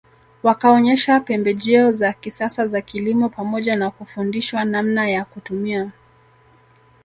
Wakaonyesha 0.43 1.19
pembejeo 1.19 1.91
za 1.91 2.13
kisasa 2.13 2.67
za 2.67 2.81
kilimo 2.81 3.29
pamoja 3.29 3.75
na 3.75 3.91
kufundishwa 3.91 4.65
namna 4.65 5.09
ya 5.09 5.25
kutumia 5.25 5.91